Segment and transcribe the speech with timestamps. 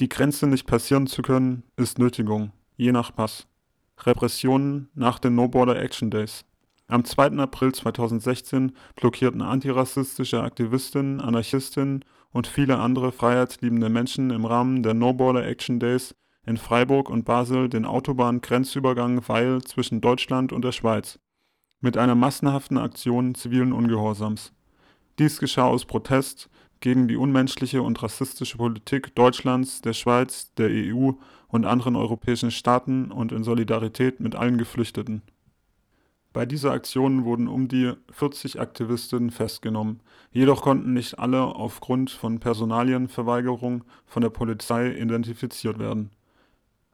[0.00, 3.46] Die Grenze nicht passieren zu können, ist Nötigung, je nach Pass.
[4.00, 6.44] Repressionen nach den No Border Action Days.
[6.88, 7.38] Am 2.
[7.38, 15.12] April 2016 blockierten antirassistische Aktivistinnen, Anarchistinnen und viele andere freiheitsliebende Menschen im Rahmen der No
[15.12, 21.20] Border Action Days in Freiburg und Basel den Autobahngrenzübergang Weil zwischen Deutschland und der Schweiz
[21.80, 24.52] mit einer massenhaften Aktion zivilen Ungehorsams.
[25.20, 26.50] Dies geschah aus Protest
[26.84, 31.12] gegen die unmenschliche und rassistische Politik Deutschlands, der Schweiz, der EU
[31.48, 35.22] und anderen europäischen Staaten und in Solidarität mit allen Geflüchteten.
[36.34, 42.38] Bei dieser Aktion wurden um die 40 Aktivistinnen festgenommen, jedoch konnten nicht alle aufgrund von
[42.38, 46.10] Personalienverweigerung von der Polizei identifiziert werden.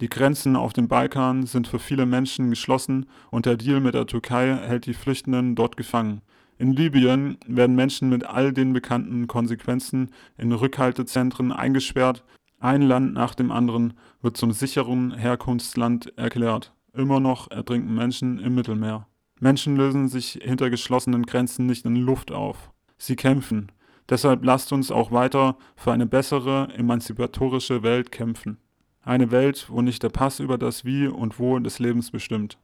[0.00, 4.06] Die Grenzen auf dem Balkan sind für viele Menschen geschlossen und der Deal mit der
[4.06, 6.20] Türkei hält die Flüchtenden dort gefangen.
[6.58, 12.24] In Libyen werden Menschen mit all den bekannten Konsequenzen in Rückhaltezentren eingesperrt.
[12.58, 16.72] Ein Land nach dem anderen wird zum sicheren Herkunftsland erklärt.
[16.94, 19.06] Immer noch ertrinken Menschen im Mittelmeer.
[19.38, 22.70] Menschen lösen sich hinter geschlossenen Grenzen nicht in Luft auf.
[22.96, 23.70] Sie kämpfen.
[24.08, 28.56] Deshalb lasst uns auch weiter für eine bessere, emanzipatorische Welt kämpfen.
[29.02, 32.56] Eine Welt, wo nicht der Pass über das Wie und Wo des Lebens bestimmt.